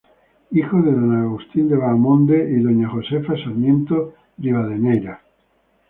Hijo 0.49 0.81
de 0.81 0.93
don 0.93 1.15
Agustín 1.15 1.69
de 1.69 1.75
Bahamonde 1.75 2.35
y 2.57 2.59
doña 2.63 2.89
Josefa 2.89 3.35
Sarmiento 3.37 4.15
Rivadeneira. 4.39 5.21